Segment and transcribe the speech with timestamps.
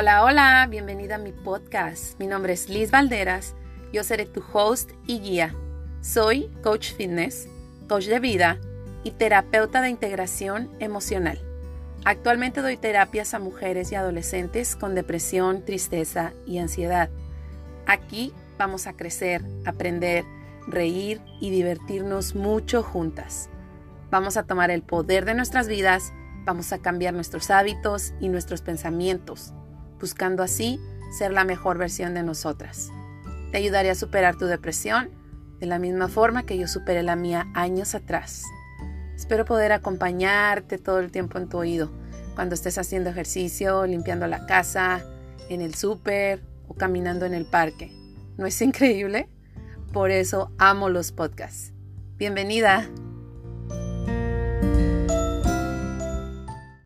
[0.00, 2.20] Hola, hola, bienvenida a mi podcast.
[2.20, 3.56] Mi nombre es Liz Valderas.
[3.92, 5.56] Yo seré tu host y guía.
[6.02, 7.48] Soy coach fitness,
[7.88, 8.60] coach de vida
[9.02, 11.40] y terapeuta de integración emocional.
[12.04, 17.10] Actualmente doy terapias a mujeres y adolescentes con depresión, tristeza y ansiedad.
[17.84, 20.24] Aquí vamos a crecer, aprender,
[20.68, 23.48] reír y divertirnos mucho juntas.
[24.12, 26.12] Vamos a tomar el poder de nuestras vidas,
[26.44, 29.54] vamos a cambiar nuestros hábitos y nuestros pensamientos,
[30.00, 30.80] buscando así
[31.16, 32.90] ser la mejor versión de nosotras.
[33.50, 35.10] Te ayudaré a superar tu depresión
[35.58, 38.44] de la misma forma que yo superé la mía años atrás.
[39.16, 41.90] Espero poder acompañarte todo el tiempo en tu oído,
[42.34, 45.02] cuando estés haciendo ejercicio, limpiando la casa,
[45.48, 47.92] en el súper o caminando en el parque.
[48.36, 49.28] ¿No es increíble?
[49.92, 51.72] Por eso amo los podcasts.
[52.16, 52.88] Bienvenida.